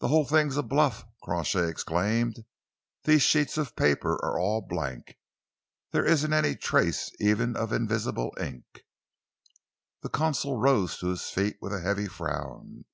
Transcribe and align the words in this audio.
"The 0.00 0.08
whole 0.08 0.24
thing's 0.24 0.56
a 0.56 0.62
bluff!" 0.62 1.04
Crawshay 1.22 1.68
exclaimed. 1.68 2.46
"These 3.02 3.20
sheets 3.20 3.58
of 3.58 3.76
paper 3.76 4.14
are 4.24 4.38
all 4.40 4.62
blank! 4.62 5.18
There 5.90 6.06
isn't 6.06 6.32
any 6.32 6.56
trace 6.56 7.10
even 7.20 7.54
of 7.54 7.70
invisible 7.70 8.34
ink." 8.40 8.64
The 10.00 10.08
consul 10.08 10.56
rose 10.58 10.96
to 11.00 11.08
his 11.08 11.24
feet 11.28 11.58
with 11.60 11.74
a 11.74 11.82
heavy 11.82 12.08
frown. 12.08 12.86